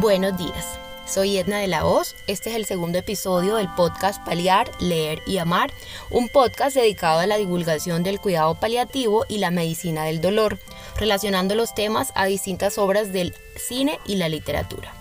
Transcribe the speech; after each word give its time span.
Buenos 0.00 0.38
días. 0.38 0.78
Soy 1.08 1.38
Edna 1.38 1.58
de 1.58 1.66
la 1.66 1.84
Hoz. 1.84 2.14
Este 2.28 2.50
es 2.50 2.56
el 2.56 2.66
segundo 2.66 2.98
episodio 2.98 3.56
del 3.56 3.68
podcast 3.74 4.24
Paliar, 4.24 4.70
Leer 4.78 5.20
y 5.26 5.38
Amar, 5.38 5.72
un 6.08 6.28
podcast 6.28 6.76
dedicado 6.76 7.18
a 7.18 7.26
la 7.26 7.36
divulgación 7.36 8.04
del 8.04 8.20
cuidado 8.20 8.54
paliativo 8.54 9.26
y 9.28 9.38
la 9.38 9.50
medicina 9.50 10.04
del 10.04 10.20
dolor, 10.20 10.60
relacionando 11.00 11.56
los 11.56 11.74
temas 11.74 12.12
a 12.14 12.26
distintas 12.26 12.78
obras 12.78 13.12
del 13.12 13.34
cine 13.56 13.98
y 14.06 14.18
la 14.18 14.28
literatura. 14.28 14.97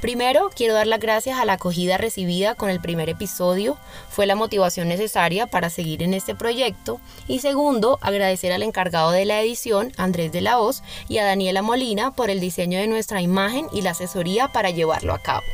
Primero, 0.00 0.50
quiero 0.54 0.72
dar 0.72 0.86
las 0.86 0.98
gracias 0.98 1.38
a 1.38 1.44
la 1.44 1.54
acogida 1.54 1.98
recibida 1.98 2.54
con 2.54 2.70
el 2.70 2.80
primer 2.80 3.10
episodio, 3.10 3.76
fue 4.08 4.26
la 4.26 4.34
motivación 4.34 4.88
necesaria 4.88 5.46
para 5.46 5.68
seguir 5.68 6.02
en 6.02 6.14
este 6.14 6.34
proyecto. 6.34 7.00
Y 7.28 7.40
segundo, 7.40 7.98
agradecer 8.00 8.52
al 8.52 8.62
encargado 8.62 9.10
de 9.10 9.26
la 9.26 9.42
edición, 9.42 9.92
Andrés 9.98 10.32
de 10.32 10.40
la 10.40 10.58
Hoz, 10.58 10.82
y 11.08 11.18
a 11.18 11.24
Daniela 11.26 11.60
Molina 11.60 12.12
por 12.12 12.30
el 12.30 12.40
diseño 12.40 12.78
de 12.78 12.86
nuestra 12.86 13.20
imagen 13.20 13.66
y 13.74 13.82
la 13.82 13.90
asesoría 13.90 14.48
para 14.48 14.70
llevarlo 14.70 15.12
a 15.12 15.18
cabo. 15.18 15.44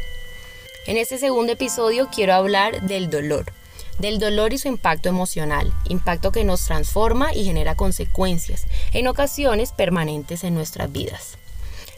En 0.86 0.96
este 0.96 1.18
segundo 1.18 1.52
episodio 1.52 2.08
quiero 2.14 2.34
hablar 2.34 2.82
del 2.82 3.10
dolor 3.10 3.52
del 3.98 4.18
dolor 4.18 4.52
y 4.52 4.58
su 4.58 4.68
impacto 4.68 5.08
emocional, 5.08 5.72
impacto 5.88 6.30
que 6.30 6.44
nos 6.44 6.66
transforma 6.66 7.32
y 7.32 7.44
genera 7.44 7.74
consecuencias, 7.74 8.66
en 8.92 9.08
ocasiones 9.08 9.72
permanentes 9.72 10.44
en 10.44 10.54
nuestras 10.54 10.92
vidas. 10.92 11.38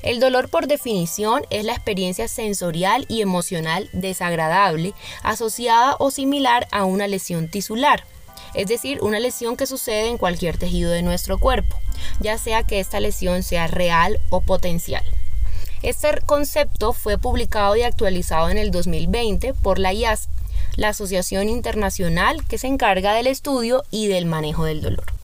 El 0.02 0.20
dolor 0.20 0.48
por 0.48 0.68
definición 0.68 1.42
es 1.50 1.64
la 1.64 1.72
experiencia 1.72 2.28
sensorial 2.28 3.04
y 3.08 3.20
emocional 3.20 3.90
desagradable 3.92 4.94
asociada 5.22 5.96
o 5.98 6.10
similar 6.12 6.68
a 6.70 6.84
una 6.84 7.08
lesión 7.08 7.48
tisular, 7.48 8.04
es 8.54 8.68
decir, 8.68 9.02
una 9.02 9.18
lesión 9.18 9.56
que 9.56 9.66
sucede 9.66 10.08
en 10.08 10.18
cualquier 10.18 10.56
tejido 10.56 10.92
de 10.92 11.02
nuestro 11.02 11.38
cuerpo, 11.38 11.76
ya 12.20 12.38
sea 12.38 12.62
que 12.62 12.78
esta 12.78 13.00
lesión 13.00 13.42
sea 13.42 13.66
real 13.66 14.20
o 14.30 14.40
potencial. 14.40 15.04
Este 15.82 16.08
concepto 16.27 16.92
fue 16.92 17.18
publicado 17.18 17.77
y 17.77 17.83
actualizado 17.83 18.50
en 18.50 18.58
el 18.58 18.70
2020 18.70 19.55
por 19.55 19.78
la 19.78 19.92
IASP, 19.92 20.30
la 20.77 20.88
Asociación 20.90 21.48
Internacional 21.48 22.44
que 22.46 22.58
se 22.58 22.68
encarga 22.68 23.14
del 23.14 23.27
estudio 23.27 23.84
y 23.90 24.06
del 24.06 24.27
manejo 24.27 24.64
del 24.64 24.80
dolor. 24.80 25.17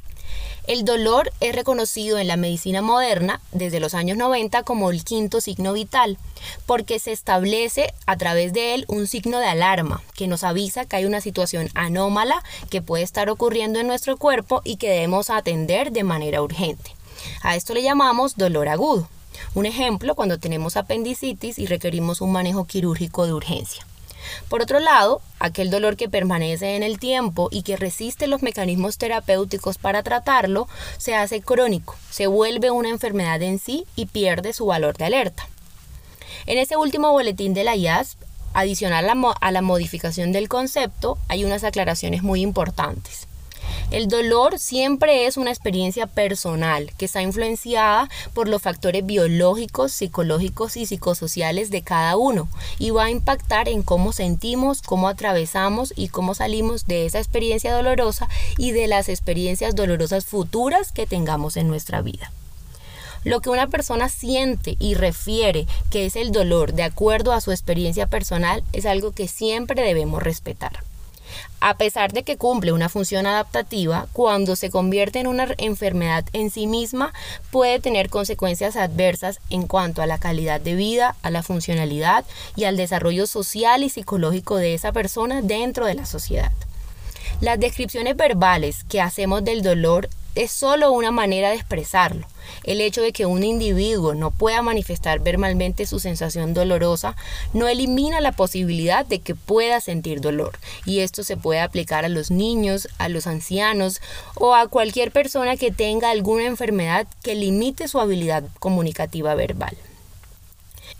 El 0.67 0.87
dolor 0.87 1.31
es 1.41 1.55
reconocido 1.55 2.19
en 2.19 2.27
la 2.27 2.39
medicina 2.39 2.81
moderna 2.81 3.39
desde 3.53 3.81
los 3.81 3.93
años 3.93 4.17
90 4.17 4.63
como 4.63 4.91
el 4.91 5.05
quinto 5.05 5.43
signo 5.43 5.75
vital, 5.75 6.17
porque 6.65 6.99
se 6.99 7.13
establece 7.13 7.93
a 8.07 8.17
través 8.17 8.55
de 8.55 8.75
él 8.75 8.87
un 8.89 9.07
signo 9.07 9.41
de 9.41 9.47
alarma 9.47 10.03
que 10.15 10.27
nos 10.27 10.43
avisa 10.43 10.87
que 10.87 10.97
hay 10.97 11.05
una 11.05 11.21
situación 11.21 11.69
anómala 11.75 12.43
que 12.71 12.81
puede 12.81 13.05
estar 13.05 13.29
ocurriendo 13.29 13.79
en 13.79 13.87
nuestro 13.87 14.17
cuerpo 14.17 14.63
y 14.65 14.77
que 14.77 14.89
debemos 14.89 15.29
atender 15.29 15.93
de 15.93 16.03
manera 16.03 16.41
urgente. 16.41 16.93
A 17.43 17.57
esto 17.57 17.75
le 17.75 17.83
llamamos 17.83 18.39
dolor 18.39 18.69
agudo. 18.69 19.07
Un 19.55 19.67
ejemplo 19.67 20.15
cuando 20.15 20.39
tenemos 20.39 20.79
apendicitis 20.79 21.59
y 21.59 21.67
requerimos 21.67 22.23
un 22.23 22.33
manejo 22.33 22.65
quirúrgico 22.65 23.27
de 23.27 23.35
urgencia. 23.35 23.87
Por 24.49 24.63
otro 24.63 24.81
lado, 24.81 25.21
aquel 25.39 25.71
dolor 25.71 25.97
que 25.97 26.09
permanece 26.09 26.77
en 26.77 26.83
el 26.83 26.99
tiempo 26.99 27.49
y 27.51 27.63
que 27.63 27.77
resiste 27.77 28.27
los 28.27 28.43
mecanismos 28.43 28.99
terapéuticos 28.99 29.79
para 29.79 30.03
tratarlo, 30.03 30.69
se 30.99 31.15
hace 31.15 31.41
crónico, 31.41 31.97
se 32.11 32.27
vuelve 32.27 32.71
una 32.71 32.89
enfermedad 32.89 33.43
en 33.43 33.59
sí 33.59 33.87
y 33.97 34.07
pierde 34.07 34.53
su 34.53 34.67
valor 34.67 34.97
de 34.97 35.07
alerta. 35.07 35.49
En 36.47 36.59
ese 36.59 36.77
último 36.77 37.11
boletín 37.13 37.55
de 37.55 37.65
la 37.65 37.77
IASP, 37.77 38.21
adicional 38.53 39.11
a 39.41 39.51
la 39.51 39.63
modificación 39.63 40.33
del 40.33 40.49
concepto, 40.49 41.19
hay 41.29 41.45
unas 41.45 41.65
aclaraciones 41.65 42.23
muy 42.23 42.41
importantes. 42.41 43.27
El 43.91 44.09
dolor 44.09 44.59
siempre 44.59 45.27
es 45.27 45.37
una 45.37 45.51
experiencia 45.51 46.07
personal 46.07 46.91
que 46.97 47.05
está 47.05 47.23
influenciada 47.23 48.09
por 48.33 48.49
los 48.49 48.63
factores 48.63 49.05
biológicos, 49.05 49.93
psicológicos 49.93 50.77
y 50.77 50.87
psicosociales 50.87 51.71
de 51.71 51.83
cada 51.83 52.17
uno 52.17 52.49
y 52.79 52.91
va 52.91 53.05
a 53.05 53.11
impactar 53.11 53.69
en 53.69 53.83
cómo 53.83 54.13
sentimos, 54.13 54.83
cómo 54.83 55.09
atravesamos 55.09 55.93
y 55.97 56.09
cómo 56.09 56.35
salimos 56.35 56.87
de 56.87 57.07
esa 57.07 57.19
experiencia 57.19 57.75
dolorosa 57.75 58.29
y 58.59 58.73
de 58.73 58.89
las 58.89 59.09
experiencias 59.09 59.75
dolorosas 59.77 60.25
futuras 60.25 60.91
que 60.91 61.07
tengamos 61.07 61.57
en 61.57 61.69
nuestra 61.69 62.01
vida. 62.01 62.33
Lo 63.23 63.41
que 63.41 63.51
una 63.51 63.69
persona 63.69 64.09
siente 64.09 64.77
y 64.79 64.95
refiere 64.95 65.67
que 65.91 66.07
es 66.07 66.17
el 66.17 66.33
dolor 66.33 66.75
de 66.75 66.83
acuerdo 66.83 67.33
a 67.33 67.41
su 67.41 67.53
experiencia 67.53 68.07
personal 68.07 68.63
es 68.73 68.87
algo 68.87 69.13
que 69.13 69.29
siempre 69.29 69.83
debemos 69.83 70.23
respetar. 70.23 70.83
A 71.61 71.77
pesar 71.77 72.13
de 72.13 72.25
que 72.25 72.37
cumple 72.37 72.73
una 72.73 72.89
función 72.89 73.27
adaptativa, 73.27 74.07
cuando 74.13 74.57
se 74.57 74.71
convierte 74.71 75.19
en 75.19 75.27
una 75.27 75.49
enfermedad 75.59 76.25
en 76.33 76.51
sí 76.51 76.67
misma, 76.67 77.13
puede 77.51 77.79
tener 77.79 78.11
consecuencias 78.11 78.77
adversas 78.77 79.41
en 79.51 79.67
cuanto 79.67 80.03
a 80.03 80.07
la 80.07 80.19
calidad 80.19 80.61
de 80.61 80.75
vida, 80.75 81.17
a 81.23 81.31
la 81.31 81.43
funcionalidad 81.43 82.25
y 82.55 82.65
al 82.65 82.77
desarrollo 82.77 83.27
social 83.27 83.83
y 83.83 83.89
psicológico 83.89 84.57
de 84.57 84.75
esa 84.75 84.93
persona 84.93 85.41
dentro 85.43 85.87
de 85.87 85.95
la 85.95 86.07
sociedad. 86.07 86.53
Las 87.41 87.59
descripciones 87.59 88.17
verbales 88.17 88.85
que 88.85 89.01
hacemos 89.01 89.45
del 89.45 89.63
dolor 89.63 90.09
es 90.35 90.51
solo 90.51 90.93
una 90.93 91.11
manera 91.11 91.51
de 91.51 91.57
expresarlo. 91.57 92.27
El 92.63 92.81
hecho 92.81 93.03
de 93.03 93.13
que 93.13 93.27
un 93.27 93.43
individuo 93.43 94.15
no 94.15 94.31
pueda 94.31 94.63
manifestar 94.63 95.21
verbalmente 95.21 95.87
su 95.87 95.99
sensación 95.99 96.55
dolorosa 96.55 97.17
no 97.53 97.69
elimina 97.69 98.21
la 98.21 98.33
posibilidad 98.33 99.05
de 99.05 99.19
que 99.19 99.35
pueda 99.35 99.81
sentir 99.81 100.21
dolor. 100.21 100.59
Y 100.87 101.01
esto 101.01 101.25
se 101.25 101.37
puede 101.37 101.61
aplicar 101.61 102.05
a 102.05 102.09
los 102.09 102.31
niños, 102.31 102.89
a 102.99 103.09
los 103.09 103.27
ancianos 103.27 104.01
o 104.37 104.55
a 104.55 104.69
cualquier 104.69 105.11
persona 105.11 105.57
que 105.57 105.71
tenga 105.71 106.11
alguna 106.11 106.45
enfermedad 106.45 107.07
que 107.23 107.35
limite 107.35 107.89
su 107.89 108.01
habilidad 108.01 108.45
comunicativa 108.59 109.35
verbal. 109.35 109.77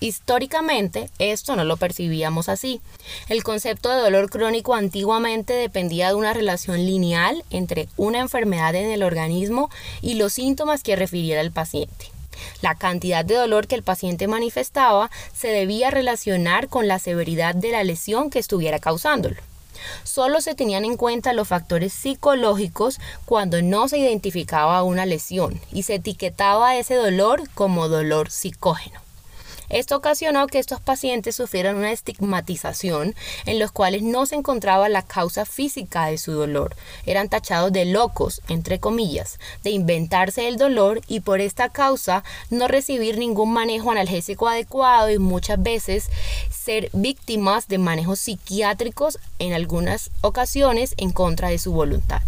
Históricamente, 0.01 1.09
esto 1.19 1.57
no 1.57 1.65
lo 1.65 1.77
percibíamos 1.77 2.49
así. 2.49 2.81
El 3.29 3.43
concepto 3.43 3.91
de 3.91 4.03
dolor 4.03 4.29
crónico 4.29 4.75
antiguamente 4.75 5.55
dependía 5.55 6.09
de 6.09 6.15
una 6.15 6.35
relación 6.35 6.85
lineal 6.85 7.45
entre 7.51 7.89
una 7.97 8.21
enfermedad 8.21 8.75
en 8.75 8.91
el 8.91 9.03
organismo 9.03 9.71
y 10.03 10.15
los 10.15 10.35
síntomas 10.35 10.83
que 10.83 10.97
refiriera 10.97 11.41
el 11.41 11.53
paciente. 11.53 12.11
La 12.61 12.75
cantidad 12.75 13.25
de 13.25 13.37
dolor 13.37 13.67
que 13.67 13.77
el 13.77 13.83
paciente 13.83 14.27
manifestaba 14.27 15.11
se 15.35 15.49
debía 15.49 15.91
relacionar 15.91 16.69
con 16.69 16.89
la 16.89 16.99
severidad 16.99 17.55
de 17.55 17.71
la 17.71 17.85
lesión 17.85 18.31
que 18.31 18.39
estuviera 18.41 18.79
causándolo. 18.81 19.37
Solo 20.03 20.41
se 20.41 20.55
tenían 20.55 20.85
en 20.85 20.97
cuenta 20.97 21.33
los 21.33 21.49
factores 21.49 21.93
psicológicos 21.93 22.99
cuando 23.27 23.61
no 23.63 23.89
se 23.89 23.99
identificaba 23.99 24.83
una 24.83 25.07
lesión 25.07 25.61
y 25.73 25.83
se 25.83 25.97
etiquetaba 25.97 26.77
ese 26.77 26.95
dolor 26.95 27.49
como 27.55 27.89
dolor 27.89 28.31
psicógeno. 28.31 29.04
Esto 29.69 29.97
ocasionó 29.97 30.47
que 30.47 30.59
estos 30.59 30.81
pacientes 30.81 31.37
sufrieran 31.37 31.77
una 31.77 31.93
estigmatización 31.93 33.15
en 33.47 33.59
los 33.59 33.73
cuales 33.73 34.03
no 34.03 34.27
se 34.27 34.37
encontraba 34.37 34.89
la 34.89 35.03
causa 35.03 35.45
física 35.45 36.07
de 36.07 36.19
su 36.19 36.33
dolor. 36.33 36.77
Eran 37.07 37.29
tachados 37.29 37.73
de 37.73 37.85
locos, 37.85 38.43
entre 38.49 38.79
comillas, 38.79 39.39
de 39.63 39.71
inventarse 39.71 40.49
el 40.49 40.57
dolor 40.57 41.01
y 41.09 41.21
por 41.21 41.41
esta 41.41 41.69
causa 41.69 42.25
no 42.51 42.69
recibir 42.69 43.19
ningún 43.19 43.53
manejo 43.53 43.91
analgésico 43.91 44.49
adecuado 44.49 45.11
y 45.11 45.19
muchas 45.19 45.63
veces 45.63 46.11
ser 46.51 46.91
víctimas 46.93 47.69
de 47.69 47.79
manejos 47.79 48.21
psiquiátricos 48.21 49.19
en 49.39 49.53
algunas 49.53 50.11
ocasiones 50.21 50.95
en 50.97 51.11
contra 51.11 51.49
de 51.49 51.59
su 51.59 51.73
voluntad. 51.73 52.23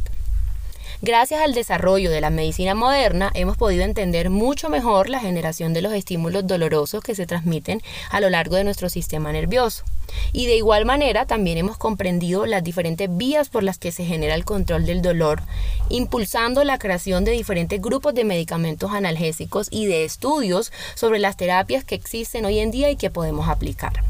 Gracias 1.03 1.41
al 1.41 1.55
desarrollo 1.55 2.11
de 2.11 2.21
la 2.21 2.31
medicina 2.31 2.75
moderna 2.75 3.31
hemos 3.35 3.57
podido 3.57 3.85
entender 3.85 4.31
mucho 4.31 4.69
mejor 4.69 5.09
la 5.09 5.21
generación 5.21 5.73
de 5.73 5.83
los 5.83 5.93
estímulos 5.93 6.47
dolorosos 6.47 7.03
que 7.03 7.15
se 7.15 7.27
transmiten 7.27 7.83
a 8.11 8.21
lo 8.21 8.31
largo 8.31 8.57
de 8.57 8.65
nuestro 8.65 8.89
sistema 8.89 9.33
nervioso. 9.33 9.85
Y 10.33 10.47
de 10.47 10.57
igual 10.57 10.85
manera 10.85 11.27
también 11.27 11.59
hemos 11.59 11.79
comprendido 11.79 12.47
las 12.47 12.65
diferentes 12.65 13.15
vías 13.15 13.49
por 13.49 13.63
las 13.63 13.79
que 13.79 13.93
se 13.93 14.05
genera 14.05 14.35
el 14.35 14.45
control 14.45 14.87
del 14.87 15.03
dolor, 15.03 15.43
impulsando 15.89 16.65
la 16.65 16.79
creación 16.79 17.25
de 17.25 17.33
diferentes 17.33 17.81
grupos 17.81 18.15
de 18.15 18.25
medicamentos 18.25 18.93
analgésicos 18.93 19.69
y 19.71 19.87
de 19.87 20.05
estudios 20.05 20.73
sobre 20.95 21.19
las 21.19 21.37
terapias 21.37 21.85
que 21.85 21.95
existen 21.95 22.45
hoy 22.45 22.61
en 22.61 22.71
día 22.71 22.91
y 22.91 22.97
que 22.97 23.11
podemos 23.11 23.49
aplicar. 23.49 24.03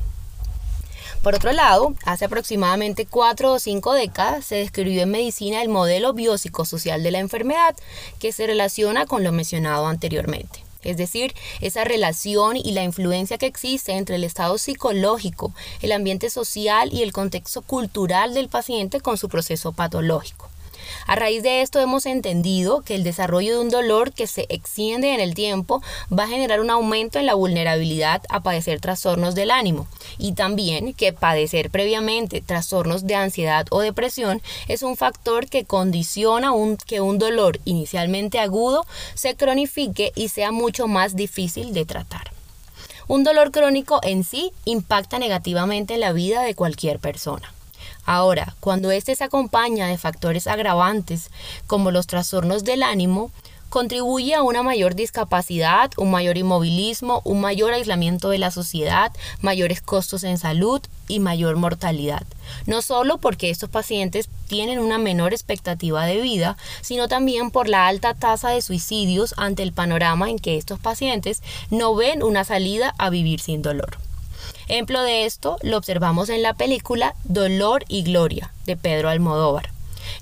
Por 1.26 1.34
otro 1.34 1.50
lado, 1.50 1.92
hace 2.04 2.26
aproximadamente 2.26 3.04
cuatro 3.04 3.54
o 3.54 3.58
cinco 3.58 3.94
décadas 3.94 4.44
se 4.44 4.54
describió 4.54 5.02
en 5.02 5.10
medicina 5.10 5.60
el 5.60 5.68
modelo 5.68 6.12
biopsicosocial 6.12 7.02
de 7.02 7.10
la 7.10 7.18
enfermedad, 7.18 7.74
que 8.20 8.30
se 8.30 8.46
relaciona 8.46 9.06
con 9.06 9.24
lo 9.24 9.32
mencionado 9.32 9.88
anteriormente. 9.88 10.62
Es 10.84 10.96
decir, 10.96 11.34
esa 11.60 11.82
relación 11.82 12.56
y 12.56 12.70
la 12.70 12.84
influencia 12.84 13.38
que 13.38 13.46
existe 13.46 13.90
entre 13.96 14.14
el 14.14 14.22
estado 14.22 14.56
psicológico, 14.56 15.52
el 15.82 15.90
ambiente 15.90 16.30
social 16.30 16.92
y 16.92 17.02
el 17.02 17.10
contexto 17.10 17.60
cultural 17.60 18.32
del 18.32 18.48
paciente 18.48 19.00
con 19.00 19.18
su 19.18 19.28
proceso 19.28 19.72
patológico. 19.72 20.48
A 21.06 21.16
raíz 21.16 21.42
de 21.42 21.62
esto 21.62 21.80
hemos 21.80 22.06
entendido 22.06 22.82
que 22.82 22.94
el 22.94 23.04
desarrollo 23.04 23.54
de 23.54 23.60
un 23.60 23.70
dolor 23.70 24.12
que 24.12 24.26
se 24.26 24.46
extiende 24.48 25.14
en 25.14 25.20
el 25.20 25.34
tiempo 25.34 25.82
va 26.12 26.24
a 26.24 26.28
generar 26.28 26.60
un 26.60 26.70
aumento 26.70 27.18
en 27.18 27.26
la 27.26 27.34
vulnerabilidad 27.34 28.22
a 28.28 28.40
padecer 28.40 28.80
trastornos 28.80 29.34
del 29.34 29.50
ánimo 29.50 29.86
y 30.18 30.32
también 30.32 30.94
que 30.94 31.12
padecer 31.12 31.70
previamente 31.70 32.40
trastornos 32.40 33.06
de 33.06 33.14
ansiedad 33.14 33.66
o 33.70 33.80
depresión 33.80 34.42
es 34.68 34.82
un 34.82 34.96
factor 34.96 35.48
que 35.48 35.64
condiciona 35.64 36.52
que 36.86 37.00
un 37.00 37.18
dolor 37.18 37.60
inicialmente 37.64 38.38
agudo 38.38 38.86
se 39.14 39.36
cronifique 39.36 40.12
y 40.14 40.28
sea 40.28 40.52
mucho 40.52 40.86
más 40.88 41.16
difícil 41.16 41.72
de 41.72 41.84
tratar. 41.84 42.30
Un 43.08 43.22
dolor 43.22 43.52
crónico 43.52 44.00
en 44.02 44.24
sí 44.24 44.52
impacta 44.64 45.18
negativamente 45.18 45.94
en 45.94 46.00
la 46.00 46.12
vida 46.12 46.42
de 46.42 46.54
cualquier 46.54 46.98
persona. 46.98 47.55
Ahora, 48.04 48.54
cuando 48.60 48.90
éste 48.90 49.14
se 49.14 49.24
acompaña 49.24 49.86
de 49.86 49.98
factores 49.98 50.46
agravantes 50.46 51.30
como 51.66 51.90
los 51.90 52.06
trastornos 52.06 52.64
del 52.64 52.82
ánimo, 52.82 53.30
contribuye 53.68 54.34
a 54.34 54.42
una 54.42 54.62
mayor 54.62 54.94
discapacidad, 54.94 55.90
un 55.96 56.10
mayor 56.10 56.38
inmovilismo, 56.38 57.20
un 57.24 57.40
mayor 57.40 57.72
aislamiento 57.72 58.28
de 58.28 58.38
la 58.38 58.50
sociedad, 58.50 59.12
mayores 59.40 59.82
costos 59.82 60.24
en 60.24 60.38
salud 60.38 60.80
y 61.08 61.20
mayor 61.20 61.56
mortalidad. 61.56 62.22
No 62.66 62.80
solo 62.80 63.18
porque 63.18 63.50
estos 63.50 63.68
pacientes 63.68 64.28
tienen 64.48 64.78
una 64.78 64.98
menor 64.98 65.32
expectativa 65.32 66.06
de 66.06 66.20
vida, 66.20 66.56
sino 66.80 67.08
también 67.08 67.50
por 67.50 67.68
la 67.68 67.86
alta 67.86 68.14
tasa 68.14 68.50
de 68.50 68.62
suicidios 68.62 69.34
ante 69.36 69.62
el 69.62 69.72
panorama 69.72 70.30
en 70.30 70.38
que 70.38 70.56
estos 70.56 70.78
pacientes 70.78 71.42
no 71.70 71.94
ven 71.94 72.22
una 72.22 72.44
salida 72.44 72.94
a 72.98 73.10
vivir 73.10 73.40
sin 73.40 73.62
dolor. 73.62 73.98
Ejemplo 74.68 75.02
de 75.02 75.26
esto 75.26 75.58
lo 75.62 75.78
observamos 75.78 76.28
en 76.28 76.42
la 76.42 76.54
película 76.54 77.14
Dolor 77.22 77.84
y 77.88 78.02
Gloria 78.02 78.52
de 78.64 78.76
Pedro 78.76 79.08
Almodóvar, 79.08 79.70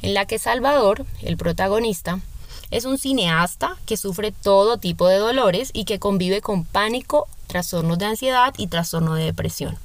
en 0.02 0.12
la 0.12 0.26
que 0.26 0.38
Salvador, 0.38 1.06
el 1.23 1.38
protagonista, 1.38 2.20
es 2.70 2.85
un 2.85 2.99
cineasta 2.99 3.76
que 3.87 3.96
sufre 3.96 4.32
todo 4.32 4.76
tipo 4.76 5.08
de 5.08 5.17
dolores 5.17 5.70
y 5.73 5.87
que 5.87 5.99
convive 5.99 6.43
con 6.43 6.64
pánico, 6.64 7.26
trastornos 7.46 7.99
de 7.99 8.05
ansiedad 8.05 8.52
y 8.58 8.67
trastorno 8.67 9.14
de 9.14 9.25
depresión. 9.25 9.79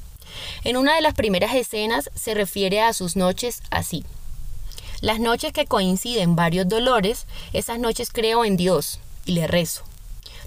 En 0.66 0.76
una 0.76 0.96
de 0.96 1.02
las 1.02 1.14
primeras 1.14 1.56
escenas 1.56 2.10
se 2.16 2.34
refiere 2.34 2.82
a 2.82 2.92
sus 2.94 3.16
noches 3.16 3.62
así. 3.72 4.04
Las 5.00 5.22
noches 5.22 5.54
que 5.54 5.68
coinciden 5.68 6.36
varios 6.36 6.68
dolores, 6.68 7.28
esas 7.54 7.80
noches 7.80 8.10
creo 8.12 8.44
en 8.44 8.58
Dios 8.58 9.00
y 9.26 9.32
le 9.34 9.48
rezo. 9.48 9.84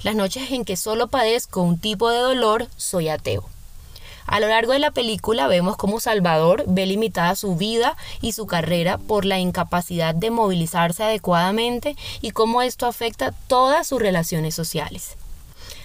Las 0.03 0.15
noches 0.17 0.51
en 0.51 0.67
que 0.67 0.77
solo 0.77 1.09
padezco 1.09 1.63
un 1.63 1.79
tipo 1.79 2.11
de 2.11 2.19
dolor, 2.19 2.67
soy 2.77 3.09
ateo. 3.09 3.49
A 4.27 4.41
lo 4.41 4.49
largo 4.49 4.73
de 4.73 4.79
la 4.79 4.91
película 4.91 5.47
vemos 5.47 5.77
cómo 5.77 6.01
Salvador 6.01 6.65
ve 6.67 6.87
limitada 6.87 7.35
su 7.35 7.57
vida 7.57 7.97
y 8.21 8.33
su 8.33 8.47
carrera 8.47 8.99
por 8.99 9.25
la 9.25 9.39
incapacidad 9.39 10.15
de 10.15 10.31
movilizarse 10.31 11.03
adecuadamente 11.03 11.97
y 12.21 12.31
cómo 12.31 12.63
esto 12.63 12.87
afecta 12.87 13.33
todas 13.47 13.87
sus 13.87 14.01
relaciones 14.01 14.55
sociales. 14.55 15.17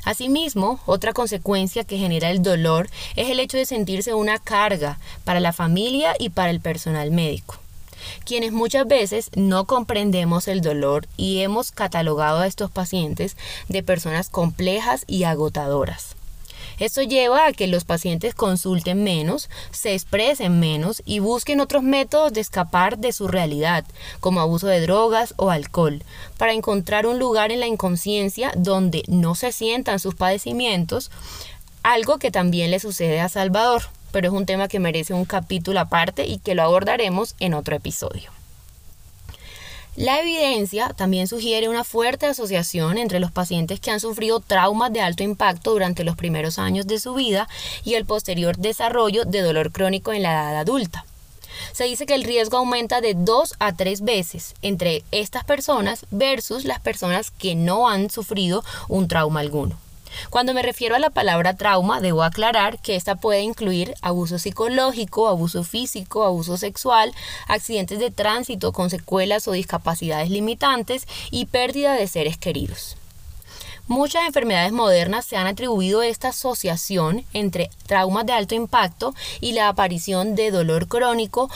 Asimismo, 0.06 0.80
otra 0.86 1.12
consecuencia 1.12 1.84
que 1.84 1.98
genera 1.98 2.30
el 2.30 2.42
dolor 2.42 2.90
es 3.16 3.30
el 3.30 3.40
hecho 3.40 3.58
de 3.58 3.66
sentirse 3.66 4.14
una 4.14 4.40
carga 4.40 5.00
para 5.26 5.40
la 5.40 5.52
familia 5.52 6.16
y 6.18 6.30
para 6.30 6.50
el 6.50 6.62
personal 6.62 7.12
médico 7.12 7.60
quienes 8.26 8.52
muchas 8.52 8.88
veces 8.88 9.30
no 9.36 9.66
comprendemos 9.66 10.48
el 10.48 10.62
dolor 10.62 11.08
y 11.18 11.40
hemos 11.40 11.72
catalogado 11.72 12.40
a 12.40 12.48
estos 12.48 12.72
pacientes 12.72 13.38
de 13.68 13.84
personas 13.84 14.30
complejas 14.30 15.04
y 15.08 15.24
agotadoras. 15.24 16.17
Esto 16.80 17.02
lleva 17.02 17.48
a 17.48 17.54
que 17.54 17.68
los 17.68 17.84
pacientes 17.84 18.36
consulten 18.36 19.04
menos, 19.04 19.50
se 19.72 19.94
expresen 19.94 20.60
menos 20.60 21.02
y 21.06 21.20
busquen 21.20 21.60
otros 21.60 21.84
métodos 21.84 22.34
de 22.34 22.42
escapar 22.42 22.98
de 22.98 23.12
su 23.12 23.28
realidad, 23.28 23.86
como 24.20 24.42
abuso 24.42 24.68
de 24.68 24.82
drogas 24.82 25.34
o 25.38 25.50
alcohol, 25.50 26.04
para 26.38 26.54
encontrar 26.54 27.08
un 27.08 27.20
lugar 27.20 27.52
en 27.52 27.60
la 27.60 27.68
inconsciencia 27.68 28.52
donde 28.56 29.04
no 29.08 29.36
se 29.36 29.52
sientan 29.52 30.00
sus 30.00 30.16
padecimientos, 30.16 31.12
algo 31.84 32.18
que 32.18 32.32
también 32.32 32.72
le 32.72 32.80
sucede 32.80 33.22
a 33.22 33.30
Salvador, 33.30 33.84
pero 34.12 34.28
es 34.28 34.34
un 34.34 34.46
tema 34.46 34.68
que 34.68 34.80
merece 34.80 35.14
un 35.14 35.26
capítulo 35.26 35.80
aparte 35.80 36.26
y 36.26 36.40
que 36.40 36.56
lo 36.56 36.64
abordaremos 36.64 37.36
en 37.40 37.54
otro 37.54 37.76
episodio. 37.76 38.37
La 39.98 40.20
evidencia 40.20 40.90
también 40.90 41.28
sugiere 41.28 41.70
una 41.70 41.84
fuerte 41.84 42.28
asociación 42.28 43.00
entre 43.00 43.20
los 43.20 43.32
pacientes 43.32 43.80
que 43.80 43.90
han 43.90 44.00
sufrido 44.00 44.40
traumas 44.40 44.94
de 44.94 45.02
alto 45.02 45.24
impacto 45.24 45.72
durante 45.72 46.04
los 46.04 46.16
primeros 46.16 46.60
años 46.60 46.86
de 46.86 47.00
su 47.00 47.16
vida 47.16 47.50
y 47.84 47.96
el 47.96 48.06
posterior 48.06 48.58
desarrollo 48.58 49.26
de 49.26 49.42
dolor 49.42 49.72
crónico 49.72 50.14
en 50.14 50.22
la 50.22 50.34
edad 50.34 50.60
adulta. 50.60 51.04
Se 51.72 51.86
dice 51.86 52.06
que 52.06 52.14
el 52.14 52.26
riesgo 52.26 52.58
aumenta 52.58 53.02
de 53.02 53.16
dos 53.16 53.56
a 53.58 53.76
tres 53.76 54.02
veces 54.02 54.54
entre 54.62 55.04
estas 55.12 55.44
personas 55.46 56.06
versus 56.12 56.64
las 56.64 56.80
personas 56.80 57.32
que 57.32 57.56
no 57.56 57.90
han 57.90 58.12
sufrido 58.12 58.64
un 58.90 59.08
trauma 59.08 59.40
alguno. 59.40 59.80
Cuando 60.30 60.54
me 60.54 60.62
refiero 60.62 60.96
a 60.96 61.00
la 61.00 61.10
palabra 61.10 61.56
trauma, 61.56 62.02
debo 62.02 62.24
aclarar 62.24 62.80
que 62.80 62.96
esta 62.96 63.16
puede 63.16 63.42
incluir 63.42 63.94
abuso 64.02 64.40
psicológico, 64.40 65.28
abuso 65.28 65.64
físico, 65.64 66.24
abuso 66.24 66.58
sexual, 66.58 67.14
accidentes 67.48 68.00
de 68.00 68.12
tránsito 68.12 68.72
con 68.72 68.90
secuelas 68.90 69.48
o 69.48 69.52
discapacidades 69.52 70.30
limitantes 70.30 71.08
y 71.32 71.46
pérdida 71.46 71.94
de 71.94 72.08
seres 72.08 72.38
queridos. 72.38 72.98
Muchas 73.90 74.26
enfermedades 74.26 74.74
modernas 74.74 75.26
se 75.26 75.38
han 75.38 75.48
atribuido 75.48 76.02
esta 76.02 76.30
asociación 76.30 77.24
entre 77.32 77.70
traumas 77.86 78.26
de 78.26 78.34
alto 78.34 78.54
impacto 78.54 79.16
y 79.40 79.54
la 79.54 79.70
aparición 79.70 80.36
de 80.36 80.52
dolor 80.52 80.90
crónico 80.90 81.50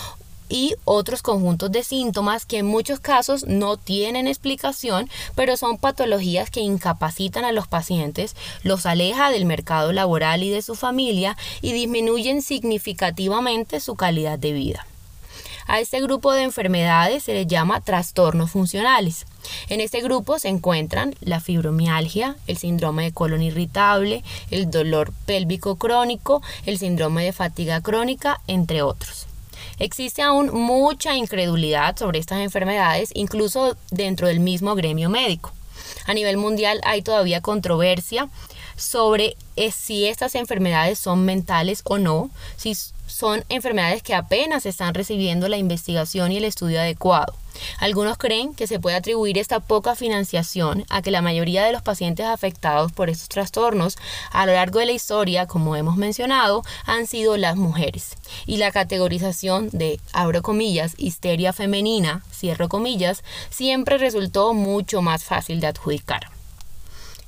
y 0.52 0.76
otros 0.84 1.22
conjuntos 1.22 1.72
de 1.72 1.84
síntomas 1.84 2.46
que 2.46 2.60
en 2.60 2.66
muchos 2.66 3.00
casos 3.00 3.48
no 3.48 3.78
tienen 3.78 4.28
explicación, 4.28 5.10
pero 5.34 5.56
son 5.56 5.78
patologías 5.78 6.52
que 6.52 6.60
incapacitan 6.60 7.46
a 7.46 7.54
los 7.54 7.68
pacientes, 7.68 8.36
los 8.64 8.86
aleja 8.86 9.32
del 9.32 9.46
mercado 9.46 9.94
laboral 9.94 10.44
y 10.44 10.50
de 10.50 10.62
su 10.62 10.76
familia 10.76 11.38
y 11.62 11.72
disminuyen 11.72 12.42
significativamente 12.42 13.80
su 13.80 13.96
calidad 13.96 14.38
de 14.38 14.52
vida. 14.52 14.86
A 15.68 15.80
este 15.80 16.02
grupo 16.02 16.34
de 16.34 16.44
enfermedades 16.44 17.24
se 17.24 17.34
les 17.34 17.48
llama 17.48 17.80
trastornos 17.80 18.52
funcionales. 18.52 19.26
En 19.70 19.80
este 19.80 20.02
grupo 20.02 20.38
se 20.38 20.50
encuentran 20.50 21.16
la 21.22 21.40
fibromialgia, 21.40 22.36
el 22.48 22.58
síndrome 22.58 23.04
de 23.04 23.14
colon 23.14 23.42
irritable, 23.42 24.24
el 24.50 24.70
dolor 24.70 25.14
pélvico 25.26 25.78
crónico, 25.78 26.42
el 26.66 26.78
síndrome 26.78 27.24
de 27.24 27.32
fatiga 27.32 27.80
crónica, 27.80 28.42
entre 28.48 28.82
otros. 28.82 29.28
Existe 29.80 30.22
aún 30.22 30.52
mucha 30.54 31.16
incredulidad 31.16 31.98
sobre 31.98 32.20
estas 32.20 32.40
enfermedades, 32.40 33.12
incluso 33.14 33.76
dentro 33.90 34.28
del 34.28 34.40
mismo 34.40 34.76
gremio 34.76 35.10
médico. 35.10 35.52
A 36.06 36.14
nivel 36.14 36.38
mundial 36.38 36.82
hay 36.84 37.02
todavía 37.02 37.42
controversia 37.42 38.30
sobre 38.76 39.36
eh, 39.56 39.72
si 39.72 40.06
estas 40.06 40.36
enfermedades 40.36 41.00
son 41.00 41.26
mentales 41.26 41.82
o 41.84 41.98
no, 41.98 42.30
si 42.58 42.76
son 43.06 43.44
enfermedades 43.50 44.02
que 44.02 44.16
apenas 44.16 44.66
están 44.66 44.94
recibiendo 44.94 45.48
la 45.48 45.58
investigación 45.58 46.32
y 46.32 46.38
el 46.38 46.46
estudio 46.46 46.80
adecuado. 46.80 47.34
Algunos 47.80 48.18
creen 48.18 48.54
que 48.54 48.68
se 48.68 48.80
puede 48.80 48.96
atribuir 48.96 49.38
esta 49.38 49.60
poca 49.60 49.96
financiación 49.96 50.86
a 50.90 51.02
que 51.02 51.12
la 51.12 51.22
mayoría 51.22 51.64
de 51.64 51.72
los 51.72 51.82
pacientes 51.82 52.26
afectados 52.26 52.92
por 52.92 53.10
estos 53.10 53.30
trastornos 53.30 53.98
a 54.32 54.46
lo 54.46 54.54
largo 54.54 54.80
de 54.80 54.86
la 54.88 54.92
historia, 54.92 55.48
como 55.48 55.76
hemos 55.76 55.98
mencionado, 55.98 56.64
han 56.86 57.08
sido 57.08 57.38
las 57.38 57.56
mujeres. 57.56 58.18
Y 58.46 58.58
la 58.58 58.72
categorización 58.72 59.70
de, 59.72 60.00
abro 60.14 60.42
comillas, 60.42 60.96
histeria 60.98 61.54
femenina, 61.54 62.24
cierro 62.34 62.70
comillas, 62.70 63.24
siempre 63.50 63.98
resultó 63.98 64.54
mucho 64.54 65.02
más 65.02 65.24
fácil 65.24 65.60
de 65.60 65.68
adjudicar. 65.68 66.31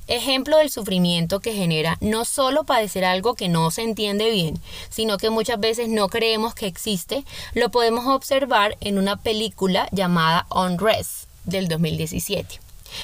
Ejemplo 0.06 0.58
del 0.58 0.70
sufrimiento 0.70 1.40
que 1.40 1.54
genera 1.54 1.96
no 2.00 2.24
solo 2.24 2.64
padecer 2.64 3.04
algo 3.04 3.34
que 3.34 3.48
no 3.48 3.70
se 3.70 3.82
entiende 3.82 4.30
bien, 4.30 4.60
sino 4.90 5.16
que 5.16 5.30
muchas 5.30 5.58
veces 5.58 5.88
no 5.88 6.08
creemos 6.08 6.54
que 6.54 6.66
existe, 6.66 7.24
lo 7.54 7.70
podemos 7.70 8.06
observar 8.06 8.76
en 8.80 8.98
una 8.98 9.16
película 9.16 9.88
llamada 9.92 10.46
Unrest 10.50 11.28
del 11.44 11.68
2017 11.68 12.60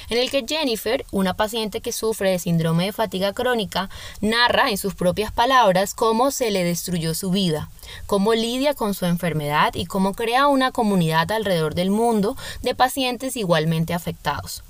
en 0.09 0.19
el 0.19 0.31
que 0.31 0.45
Jennifer, 0.47 1.05
una 1.11 1.35
paciente 1.35 1.81
que 1.81 1.93
sufre 1.93 2.31
de 2.31 2.39
síndrome 2.39 2.87
de 2.87 2.93
fatiga 2.93 3.33
crónica, 3.33 3.91
narra 4.21 4.71
en 4.71 4.79
sus 4.79 4.95
propias 4.95 5.33
palabras 5.33 5.95
cómo 5.95 6.31
se 6.31 6.51
le 6.51 6.65
destruyó 6.65 7.15
su 7.15 7.31
vida, 7.31 7.71
cómo 8.07 8.35
lidia 8.35 8.75
con 8.75 8.95
su 8.95 9.07
enfermedad 9.07 9.75
y 9.75 9.87
cómo 9.87 10.15
crea 10.15 10.47
una 10.47 10.71
comunidad 10.71 11.31
alrededor 11.33 11.75
del 11.75 11.91
mundo 11.91 12.37
de 12.63 12.75
pacientes 12.75 13.37
igualmente 13.37 13.95
afectados. 13.95 14.63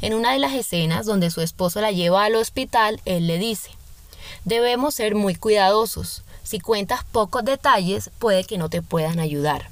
En 0.00 0.14
una 0.14 0.32
de 0.32 0.38
las 0.38 0.52
escenas 0.54 1.06
donde 1.06 1.30
su 1.30 1.40
esposo 1.40 1.80
la 1.80 1.92
lleva 1.92 2.24
al 2.24 2.34
hospital, 2.36 3.00
él 3.04 3.26
le 3.26 3.38
dice, 3.38 3.70
debemos 4.44 4.94
ser 4.94 5.14
muy 5.14 5.34
cuidadosos. 5.34 6.22
Si 6.42 6.60
cuentas 6.60 7.04
pocos 7.04 7.44
detalles, 7.44 8.10
puede 8.18 8.44
que 8.44 8.58
no 8.58 8.68
te 8.68 8.82
puedan 8.82 9.20
ayudar. 9.20 9.68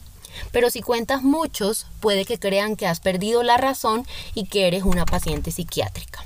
Pero 0.52 0.70
si 0.70 0.82
cuentas 0.82 1.22
muchos, 1.22 1.86
puede 2.00 2.24
que 2.24 2.38
crean 2.38 2.76
que 2.76 2.86
has 2.86 3.00
perdido 3.00 3.42
la 3.42 3.56
razón 3.56 4.06
y 4.34 4.44
que 4.46 4.66
eres 4.66 4.82
una 4.82 5.06
paciente 5.06 5.50
psiquiátrica. 5.50 6.24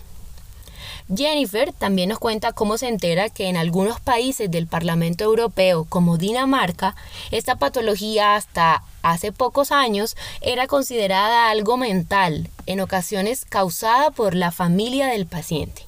Jennifer 1.14 1.72
también 1.72 2.08
nos 2.08 2.20
cuenta 2.20 2.52
cómo 2.52 2.78
se 2.78 2.88
entera 2.88 3.30
que 3.30 3.48
en 3.48 3.56
algunos 3.56 4.00
países 4.00 4.50
del 4.50 4.68
Parlamento 4.68 5.24
Europeo, 5.24 5.84
como 5.88 6.18
Dinamarca, 6.18 6.94
esta 7.32 7.56
patología 7.56 8.36
hasta 8.36 8.84
hace 9.02 9.32
pocos 9.32 9.72
años 9.72 10.16
era 10.40 10.66
considerada 10.66 11.50
algo 11.50 11.76
mental, 11.76 12.48
en 12.66 12.80
ocasiones 12.80 13.44
causada 13.44 14.10
por 14.10 14.34
la 14.34 14.50
familia 14.50 15.06
del 15.06 15.26
paciente. 15.26 15.86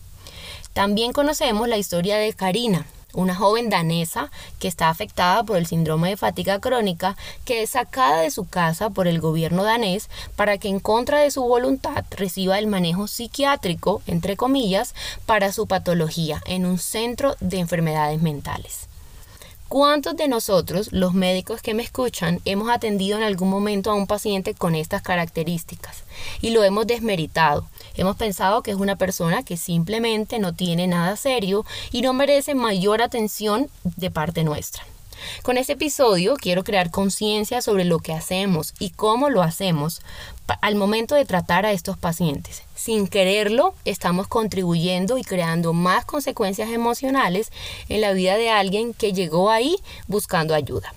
También 0.72 1.12
conocemos 1.12 1.68
la 1.68 1.76
historia 1.76 2.16
de 2.16 2.32
Karina, 2.32 2.86
una 3.14 3.34
joven 3.34 3.68
danesa 3.68 4.30
que 4.58 4.68
está 4.68 4.88
afectada 4.88 5.42
por 5.42 5.56
el 5.56 5.66
síndrome 5.66 6.10
de 6.10 6.16
fatiga 6.16 6.60
crónica, 6.60 7.16
que 7.44 7.62
es 7.62 7.70
sacada 7.70 8.22
de 8.22 8.30
su 8.30 8.48
casa 8.48 8.90
por 8.90 9.06
el 9.06 9.20
gobierno 9.20 9.64
danés 9.64 10.08
para 10.36 10.58
que 10.58 10.68
en 10.68 10.80
contra 10.80 11.20
de 11.20 11.30
su 11.30 11.42
voluntad 11.42 12.04
reciba 12.10 12.58
el 12.58 12.66
manejo 12.66 13.06
psiquiátrico, 13.06 14.02
entre 14.06 14.36
comillas, 14.36 14.94
para 15.26 15.52
su 15.52 15.66
patología 15.66 16.42
en 16.46 16.66
un 16.66 16.78
centro 16.78 17.36
de 17.40 17.58
enfermedades 17.58 18.22
mentales. 18.22 18.88
¿Cuántos 19.72 20.16
de 20.16 20.28
nosotros, 20.28 20.92
los 20.92 21.14
médicos 21.14 21.62
que 21.62 21.72
me 21.72 21.82
escuchan, 21.82 22.40
hemos 22.44 22.68
atendido 22.68 23.16
en 23.16 23.24
algún 23.24 23.48
momento 23.48 23.90
a 23.90 23.94
un 23.94 24.06
paciente 24.06 24.52
con 24.52 24.74
estas 24.74 25.00
características 25.00 26.04
y 26.42 26.50
lo 26.50 26.62
hemos 26.62 26.86
desmeritado? 26.86 27.66
Hemos 27.94 28.16
pensado 28.16 28.62
que 28.62 28.72
es 28.72 28.76
una 28.76 28.96
persona 28.96 29.42
que 29.42 29.56
simplemente 29.56 30.38
no 30.40 30.52
tiene 30.52 30.88
nada 30.88 31.16
serio 31.16 31.64
y 31.90 32.02
no 32.02 32.12
merece 32.12 32.54
mayor 32.54 33.00
atención 33.00 33.70
de 33.82 34.10
parte 34.10 34.44
nuestra. 34.44 34.84
Con 35.42 35.58
este 35.58 35.74
episodio 35.74 36.36
quiero 36.36 36.64
crear 36.64 36.90
conciencia 36.90 37.62
sobre 37.62 37.84
lo 37.84 37.98
que 37.98 38.12
hacemos 38.12 38.74
y 38.78 38.90
cómo 38.90 39.30
lo 39.30 39.42
hacemos 39.42 40.02
al 40.60 40.74
momento 40.74 41.14
de 41.14 41.24
tratar 41.24 41.66
a 41.66 41.72
estos 41.72 41.96
pacientes. 41.96 42.62
Sin 42.74 43.08
quererlo, 43.08 43.74
estamos 43.84 44.28
contribuyendo 44.28 45.18
y 45.18 45.22
creando 45.22 45.72
más 45.72 46.04
consecuencias 46.04 46.70
emocionales 46.70 47.50
en 47.88 48.00
la 48.00 48.12
vida 48.12 48.36
de 48.36 48.50
alguien 48.50 48.94
que 48.94 49.12
llegó 49.12 49.50
ahí 49.50 49.76
buscando 50.08 50.54
ayuda. 50.54 50.92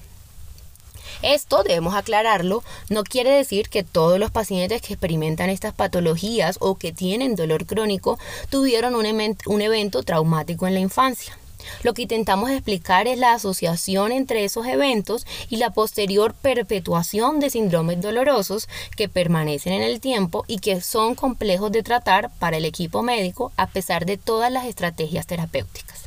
Esto, 1.21 1.63
debemos 1.63 1.95
aclararlo, 1.95 2.63
no 2.89 3.03
quiere 3.03 3.31
decir 3.31 3.69
que 3.69 3.83
todos 3.83 4.19
los 4.19 4.31
pacientes 4.31 4.81
que 4.81 4.93
experimentan 4.93 5.49
estas 5.49 5.73
patologías 5.73 6.57
o 6.59 6.75
que 6.75 6.91
tienen 6.91 7.35
dolor 7.35 7.65
crónico 7.65 8.19
tuvieron 8.49 8.95
un, 8.95 9.05
un 9.45 9.61
evento 9.61 10.03
traumático 10.03 10.67
en 10.67 10.73
la 10.73 10.81
infancia. 10.81 11.37
Lo 11.83 11.93
que 11.93 12.03
intentamos 12.03 12.49
explicar 12.49 13.07
es 13.07 13.17
la 13.17 13.33
asociación 13.33 14.11
entre 14.11 14.43
esos 14.43 14.65
eventos 14.65 15.25
y 15.49 15.57
la 15.57 15.71
posterior 15.71 16.33
perpetuación 16.33 17.39
de 17.39 17.49
síndromes 17.49 18.01
dolorosos 18.01 18.67
que 18.95 19.09
permanecen 19.09 19.73
en 19.73 19.81
el 19.81 19.99
tiempo 19.99 20.43
y 20.47 20.59
que 20.59 20.81
son 20.81 21.15
complejos 21.15 21.71
de 21.71 21.83
tratar 21.83 22.31
para 22.39 22.57
el 22.57 22.65
equipo 22.65 23.01
médico 23.01 23.51
a 23.57 23.67
pesar 23.67 24.05
de 24.05 24.17
todas 24.17 24.51
las 24.51 24.65
estrategias 24.65 25.27
terapéuticas. 25.27 26.05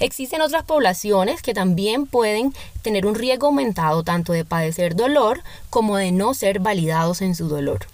Existen 0.00 0.42
otras 0.42 0.62
poblaciones 0.62 1.42
que 1.42 1.54
también 1.54 2.06
pueden 2.06 2.54
tener 2.82 3.04
un 3.04 3.16
riesgo 3.16 3.48
aumentado 3.48 4.04
tanto 4.04 4.32
de 4.32 4.44
padecer 4.44 4.94
dolor 4.94 5.42
como 5.70 5.96
de 5.96 6.12
no 6.12 6.34
ser 6.34 6.60
validados 6.60 7.20
en 7.20 7.34
su 7.34 7.48
dolor. 7.48 7.86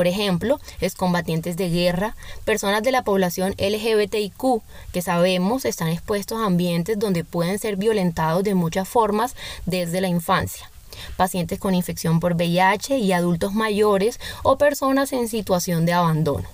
Por 0.00 0.06
ejemplo, 0.06 0.58
excombatientes 0.80 1.58
de 1.58 1.68
guerra, 1.68 2.16
personas 2.46 2.82
de 2.82 2.90
la 2.90 3.04
población 3.04 3.54
LGBTIQ 3.58 4.62
que 4.94 5.02
sabemos 5.02 5.66
están 5.66 5.88
expuestos 5.88 6.40
a 6.40 6.46
ambientes 6.46 6.98
donde 6.98 7.22
pueden 7.22 7.58
ser 7.58 7.76
violentados 7.76 8.42
de 8.42 8.54
muchas 8.54 8.88
formas 8.88 9.36
desde 9.66 10.00
la 10.00 10.08
infancia 10.08 10.70
pacientes 11.18 11.58
con 11.58 11.74
infección 11.74 12.18
por 12.18 12.32
VIH 12.32 12.96
y 12.96 13.12
adultos 13.12 13.52
mayores 13.52 14.18
o 14.42 14.56
personas 14.56 15.12
en 15.12 15.28
situación 15.28 15.84
de 15.84 15.92
abandono. 15.92 16.48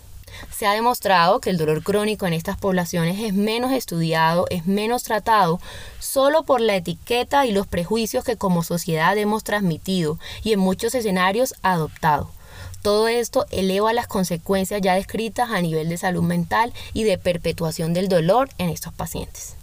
Se 0.51 0.67
ha 0.67 0.73
demostrado 0.73 1.41
que 1.41 1.51
el 1.51 1.57
dolor 1.57 1.85
crónico 1.85 2.27
en 2.27 2.33
estas 2.33 2.59
poblaciones 2.59 3.21
es 3.21 3.33
menos 3.33 3.71
estudiado, 3.71 4.47
es 4.51 4.67
menos 4.67 5.05
tratado, 5.05 5.61
solo 6.01 6.43
por 6.43 6.61
la 6.61 6.75
etiqueta 6.75 7.47
y 7.47 7.53
los 7.53 7.69
prejuicios 7.69 8.25
que 8.25 8.37
como 8.37 8.65
sociedad 8.65 9.17
hemos 9.17 9.45
transmitido 9.45 10.19
y 10.43 10.53
en 10.53 10.59
muchos 10.59 10.97
escenarios 10.97 11.55
adoptado. 11.63 12.36
Todo 12.83 13.09
esto 13.09 13.47
eleva 13.51 13.93
las 13.93 14.07
consecuencias 14.07 14.81
ya 14.81 14.95
descritas 14.95 15.51
a 15.51 15.61
nivel 15.61 15.89
de 15.89 15.99
salud 15.99 16.23
mental 16.23 16.73
y 16.93 17.05
de 17.05 17.19
perpetuación 17.19 17.95
del 17.95 18.09
dolor 18.09 18.49
en 18.59 18.71
estos 18.71 18.93
pacientes. 18.93 19.57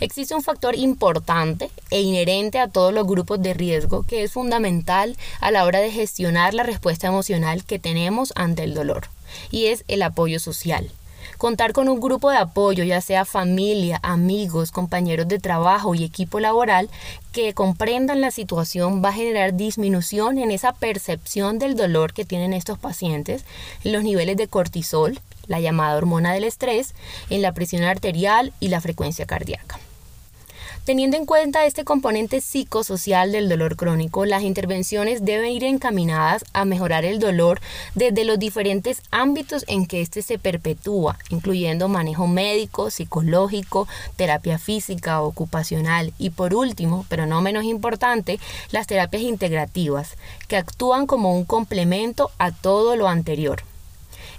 Existe 0.00 0.34
un 0.34 0.42
factor 0.42 0.74
importante 0.74 1.70
e 1.90 2.00
inherente 2.00 2.58
a 2.58 2.66
todos 2.66 2.92
los 2.92 3.06
grupos 3.06 3.40
de 3.40 3.54
riesgo 3.54 4.02
que 4.02 4.24
es 4.24 4.32
fundamental 4.32 5.16
a 5.40 5.52
la 5.52 5.64
hora 5.64 5.78
de 5.78 5.92
gestionar 5.92 6.54
la 6.54 6.64
respuesta 6.64 7.06
emocional 7.06 7.64
que 7.64 7.78
tenemos 7.78 8.32
ante 8.34 8.64
el 8.64 8.74
dolor, 8.74 9.06
y 9.52 9.66
es 9.66 9.84
el 9.86 10.02
apoyo 10.02 10.40
social. 10.40 10.90
Contar 11.38 11.72
con 11.72 11.88
un 11.88 12.00
grupo 12.00 12.30
de 12.30 12.38
apoyo, 12.38 12.84
ya 12.84 13.00
sea 13.00 13.24
familia, 13.24 13.98
amigos, 14.02 14.70
compañeros 14.70 15.28
de 15.28 15.38
trabajo 15.38 15.94
y 15.94 16.04
equipo 16.04 16.40
laboral, 16.40 16.88
que 17.32 17.54
comprendan 17.54 18.20
la 18.20 18.30
situación 18.30 19.02
va 19.04 19.10
a 19.10 19.14
generar 19.14 19.54
disminución 19.54 20.38
en 20.38 20.50
esa 20.50 20.72
percepción 20.72 21.58
del 21.58 21.76
dolor 21.76 22.12
que 22.12 22.24
tienen 22.24 22.52
estos 22.52 22.78
pacientes, 22.78 23.44
en 23.84 23.92
los 23.92 24.04
niveles 24.04 24.36
de 24.36 24.48
cortisol, 24.48 25.18
la 25.46 25.60
llamada 25.60 25.96
hormona 25.96 26.32
del 26.32 26.44
estrés, 26.44 26.94
en 27.30 27.42
la 27.42 27.52
presión 27.52 27.82
arterial 27.82 28.52
y 28.60 28.68
la 28.68 28.80
frecuencia 28.80 29.26
cardíaca. 29.26 29.78
Teniendo 30.84 31.16
en 31.16 31.26
cuenta 31.26 31.64
este 31.64 31.84
componente 31.84 32.40
psicosocial 32.40 33.30
del 33.30 33.48
dolor 33.48 33.76
crónico, 33.76 34.24
las 34.24 34.42
intervenciones 34.42 35.24
deben 35.24 35.52
ir 35.52 35.62
encaminadas 35.62 36.44
a 36.54 36.64
mejorar 36.64 37.04
el 37.04 37.20
dolor 37.20 37.60
desde 37.94 38.24
los 38.24 38.36
diferentes 38.36 39.00
ámbitos 39.12 39.64
en 39.68 39.86
que 39.86 40.00
éste 40.00 40.22
se 40.22 40.40
perpetúa, 40.40 41.18
incluyendo 41.30 41.86
manejo 41.86 42.26
médico, 42.26 42.90
psicológico, 42.90 43.86
terapia 44.16 44.58
física, 44.58 45.22
ocupacional 45.22 46.12
y 46.18 46.30
por 46.30 46.52
último, 46.52 47.06
pero 47.08 47.26
no 47.26 47.42
menos 47.42 47.62
importante, 47.62 48.40
las 48.72 48.88
terapias 48.88 49.22
integrativas, 49.22 50.16
que 50.48 50.56
actúan 50.56 51.06
como 51.06 51.32
un 51.32 51.44
complemento 51.44 52.32
a 52.38 52.50
todo 52.50 52.96
lo 52.96 53.06
anterior. 53.06 53.62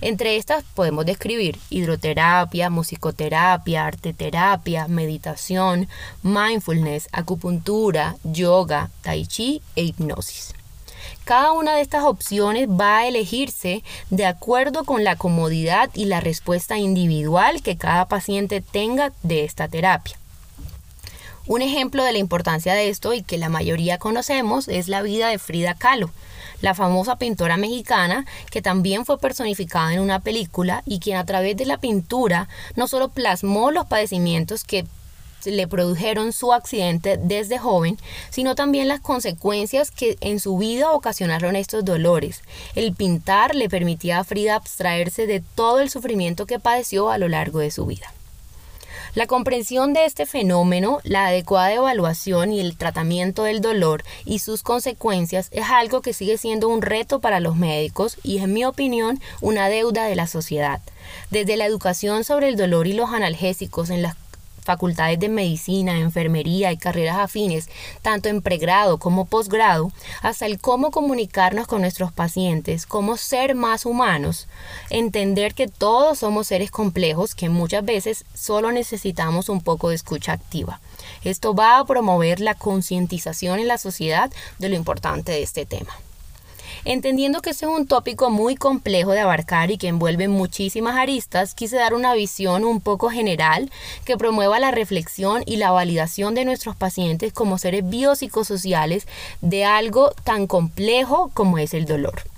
Entre 0.01 0.35
estas 0.37 0.63
podemos 0.75 1.05
describir 1.05 1.57
hidroterapia, 1.69 2.69
musicoterapia, 2.69 3.85
arteterapia, 3.85 4.87
meditación, 4.87 5.87
mindfulness, 6.23 7.07
acupuntura, 7.11 8.15
yoga, 8.23 8.89
tai 9.01 9.25
chi 9.25 9.61
e 9.75 9.83
hipnosis. 9.83 10.53
Cada 11.23 11.53
una 11.53 11.75
de 11.75 11.81
estas 11.81 12.03
opciones 12.03 12.67
va 12.67 12.97
a 12.97 13.07
elegirse 13.07 13.81
de 14.09 14.25
acuerdo 14.25 14.83
con 14.83 15.05
la 15.05 15.15
comodidad 15.15 15.89
y 15.93 16.05
la 16.05 16.19
respuesta 16.19 16.77
individual 16.77 17.61
que 17.61 17.77
cada 17.77 18.09
paciente 18.09 18.59
tenga 18.59 19.13
de 19.23 19.45
esta 19.45 19.69
terapia. 19.69 20.17
Un 21.45 21.61
ejemplo 21.61 22.03
de 22.03 22.11
la 22.13 22.17
importancia 22.17 22.73
de 22.73 22.89
esto 22.89 23.13
y 23.13 23.21
que 23.21 23.37
la 23.37 23.49
mayoría 23.49 23.97
conocemos 23.97 24.67
es 24.67 24.87
la 24.87 25.01
vida 25.01 25.27
de 25.29 25.39
Frida 25.39 25.75
Kahlo, 25.75 26.09
la 26.63 26.73
famosa 26.73 27.17
pintora 27.17 27.57
mexicana 27.57 28.25
que 28.49 28.61
también 28.61 29.05
fue 29.05 29.19
personificada 29.19 29.93
en 29.93 29.99
una 29.99 30.21
película 30.21 30.81
y 30.85 30.99
quien 30.99 31.17
a 31.17 31.25
través 31.25 31.57
de 31.57 31.65
la 31.65 31.77
pintura 31.77 32.47
no 32.77 32.87
solo 32.87 33.09
plasmó 33.09 33.69
los 33.69 33.85
padecimientos 33.85 34.63
que 34.63 34.85
le 35.43 35.67
produjeron 35.67 36.31
su 36.31 36.53
accidente 36.53 37.17
desde 37.17 37.59
joven, 37.59 37.97
sino 38.29 38.55
también 38.55 38.87
las 38.87 39.01
consecuencias 39.01 39.91
que 39.91 40.15
en 40.21 40.39
su 40.39 40.57
vida 40.57 40.91
ocasionaron 40.91 41.57
estos 41.57 41.83
dolores. 41.83 42.43
El 42.75 42.93
pintar 42.93 43.55
le 43.55 43.67
permitía 43.67 44.19
a 44.19 44.23
Frida 44.23 44.55
abstraerse 44.55 45.27
de 45.27 45.43
todo 45.55 45.81
el 45.81 45.89
sufrimiento 45.89 46.45
que 46.45 46.59
padeció 46.59 47.09
a 47.09 47.17
lo 47.17 47.27
largo 47.27 47.59
de 47.59 47.71
su 47.71 47.85
vida. 47.85 48.13
La 49.15 49.27
comprensión 49.27 49.93
de 49.93 50.05
este 50.05 50.25
fenómeno, 50.25 50.99
la 51.03 51.27
adecuada 51.27 51.71
evaluación 51.71 52.51
y 52.51 52.59
el 52.59 52.75
tratamiento 52.75 53.43
del 53.43 53.61
dolor 53.61 54.03
y 54.25 54.39
sus 54.39 54.63
consecuencias 54.63 55.49
es 55.51 55.65
algo 55.69 56.01
que 56.01 56.13
sigue 56.13 56.39
siendo 56.39 56.67
un 56.67 56.81
reto 56.81 57.19
para 57.19 57.39
los 57.39 57.55
médicos 57.55 58.17
y 58.23 58.39
en 58.39 58.53
mi 58.53 58.65
opinión 58.65 59.21
una 59.39 59.69
deuda 59.69 60.05
de 60.05 60.15
la 60.15 60.25
sociedad. 60.25 60.81
Desde 61.29 61.57
la 61.57 61.67
educación 61.67 62.23
sobre 62.23 62.49
el 62.49 62.55
dolor 62.55 62.87
y 62.87 62.93
los 62.93 63.11
analgésicos 63.11 63.91
en 63.91 64.01
las 64.01 64.15
facultades 64.63 65.19
de 65.19 65.29
medicina, 65.29 65.97
enfermería 65.97 66.71
y 66.71 66.77
carreras 66.77 67.17
afines, 67.17 67.69
tanto 68.01 68.29
en 68.29 68.41
pregrado 68.41 68.97
como 68.97 69.25
posgrado, 69.25 69.91
hasta 70.21 70.45
el 70.45 70.59
cómo 70.59 70.91
comunicarnos 70.91 71.67
con 71.67 71.81
nuestros 71.81 72.11
pacientes, 72.11 72.85
cómo 72.85 73.17
ser 73.17 73.55
más 73.55 73.85
humanos, 73.85 74.47
entender 74.89 75.53
que 75.53 75.67
todos 75.67 76.19
somos 76.19 76.47
seres 76.47 76.71
complejos 76.71 77.35
que 77.35 77.49
muchas 77.49 77.83
veces 77.83 78.25
solo 78.33 78.71
necesitamos 78.71 79.49
un 79.49 79.61
poco 79.61 79.89
de 79.89 79.95
escucha 79.95 80.33
activa. 80.33 80.79
Esto 81.23 81.53
va 81.53 81.79
a 81.79 81.85
promover 81.85 82.39
la 82.39 82.55
concientización 82.55 83.59
en 83.59 83.67
la 83.67 83.77
sociedad 83.77 84.31
de 84.59 84.69
lo 84.69 84.75
importante 84.75 85.31
de 85.31 85.43
este 85.43 85.65
tema. 85.65 85.93
Entendiendo 86.85 87.41
que 87.41 87.51
este 87.51 87.65
es 87.65 87.71
un 87.71 87.87
tópico 87.87 88.29
muy 88.29 88.57
complejo 88.57 89.11
de 89.11 89.21
abarcar 89.21 89.71
y 89.71 89.77
que 89.77 89.87
envuelve 89.87 90.27
muchísimas 90.27 90.97
aristas, 90.97 91.55
quise 91.55 91.77
dar 91.77 91.93
una 91.93 92.13
visión 92.13 92.65
un 92.65 92.81
poco 92.81 93.09
general 93.09 93.71
que 94.03 94.17
promueva 94.17 94.59
la 94.59 94.71
reflexión 94.71 95.43
y 95.45 95.55
la 95.55 95.71
validación 95.71 96.35
de 96.35 96.43
nuestros 96.43 96.75
pacientes 96.75 97.31
como 97.31 97.57
seres 97.57 97.89
biopsicosociales 97.89 99.07
de 99.39 99.63
algo 99.63 100.11
tan 100.25 100.45
complejo 100.45 101.31
como 101.33 101.57
es 101.57 101.73
el 101.73 101.85
dolor. 101.85 102.32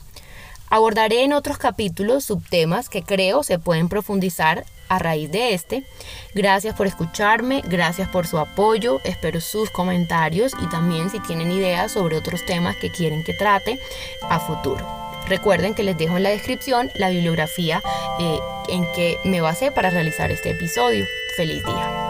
Abordaré 0.75 1.23
en 1.23 1.31
otros 1.31 1.57
capítulos 1.57 2.25
subtemas 2.25 2.89
que 2.89 3.01
creo 3.01 3.43
se 3.43 3.59
pueden 3.59 3.87
profundizar 3.87 4.65
a 4.89 4.99
raíz 4.99 5.31
de 5.31 5.53
este. 5.53 5.85
Gracias 6.33 6.75
por 6.75 6.85
escucharme, 6.85 7.61
gracias 7.63 8.09
por 8.09 8.27
su 8.27 8.37
apoyo, 8.39 8.99
espero 9.05 9.39
sus 9.39 9.69
comentarios 9.69 10.51
y 10.61 10.67
también 10.67 11.09
si 11.09 11.21
tienen 11.21 11.49
ideas 11.49 11.93
sobre 11.93 12.17
otros 12.17 12.45
temas 12.45 12.75
que 12.75 12.91
quieren 12.91 13.23
que 13.23 13.33
trate 13.33 13.79
a 14.23 14.37
futuro. 14.41 14.85
Recuerden 15.29 15.75
que 15.75 15.83
les 15.83 15.97
dejo 15.97 16.17
en 16.17 16.23
la 16.23 16.29
descripción 16.31 16.91
la 16.95 17.09
bibliografía 17.09 17.81
eh, 18.19 18.39
en 18.67 18.85
que 18.91 19.17
me 19.23 19.39
basé 19.39 19.71
para 19.71 19.91
realizar 19.91 20.29
este 20.29 20.49
episodio. 20.49 21.05
Feliz 21.37 21.63
día. 21.63 22.04